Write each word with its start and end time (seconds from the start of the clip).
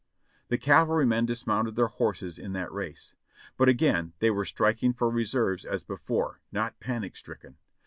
The 0.47 0.57
cavalrymen 0.57 1.27
discounted 1.27 1.75
their 1.75 1.85
horses 1.85 2.39
in 2.39 2.53
that 2.53 2.71
race. 2.71 3.13
But 3.55 3.69
again 3.69 4.13
they 4.17 4.31
were 4.31 4.45
striking 4.45 4.93
for 4.93 5.11
reserves 5.11 5.63
as 5.63 5.83
before, 5.83 6.41
not 6.51 6.79
panic 6.79 7.15
stricken. 7.15 7.57